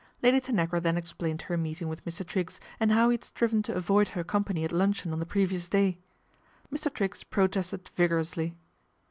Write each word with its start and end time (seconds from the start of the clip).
Lady 0.23 0.39
Tanagra 0.41 0.81
then 0.81 0.97
explained 0.97 1.43
her 1.43 1.55
meeting 1.55 1.87
with. 1.87 2.03
Triggs 2.25 2.59
and 2.79 2.91
how 2.91 3.09
he 3.11 3.13
had 3.13 3.23
striven 3.23 3.61
to 3.61 3.75
avoid 3.75 4.07
her 4.07 4.23
ompany 4.23 4.65
at 4.65 4.71
luncheon 4.71 5.13
on 5.13 5.19
the 5.19 5.27
previous 5.27 5.69
day. 5.69 5.99
Mr. 6.73 6.99
riggs 6.99 7.23
protested 7.23 7.91
vigorously. 7.95 8.55